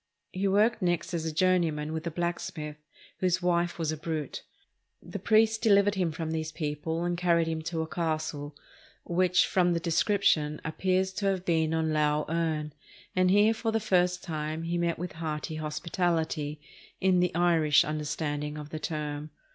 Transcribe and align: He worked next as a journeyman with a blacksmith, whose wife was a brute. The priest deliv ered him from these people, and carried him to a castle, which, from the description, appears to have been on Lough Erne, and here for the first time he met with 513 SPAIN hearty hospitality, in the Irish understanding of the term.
He 0.31 0.47
worked 0.47 0.81
next 0.81 1.13
as 1.13 1.25
a 1.25 1.31
journeyman 1.31 1.93
with 1.93 2.07
a 2.07 2.09
blacksmith, 2.09 2.77
whose 3.19 3.39
wife 3.39 3.77
was 3.77 3.91
a 3.91 3.97
brute. 3.97 4.41
The 4.99 5.19
priest 5.19 5.63
deliv 5.63 5.83
ered 5.85 5.93
him 5.93 6.11
from 6.11 6.31
these 6.31 6.51
people, 6.51 7.03
and 7.03 7.15
carried 7.15 7.45
him 7.47 7.61
to 7.61 7.83
a 7.83 7.87
castle, 7.87 8.55
which, 9.03 9.45
from 9.45 9.73
the 9.73 9.79
description, 9.79 10.59
appears 10.65 11.13
to 11.13 11.27
have 11.27 11.45
been 11.45 11.71
on 11.75 11.93
Lough 11.93 12.25
Erne, 12.29 12.73
and 13.15 13.29
here 13.29 13.53
for 13.53 13.71
the 13.71 13.79
first 13.79 14.23
time 14.23 14.63
he 14.63 14.75
met 14.75 14.97
with 14.97 15.11
513 15.11 15.57
SPAIN 15.57 15.59
hearty 15.59 15.61
hospitality, 15.63 16.61
in 16.99 17.19
the 17.19 17.35
Irish 17.35 17.85
understanding 17.85 18.57
of 18.57 18.69
the 18.71 18.79
term. 18.79 19.29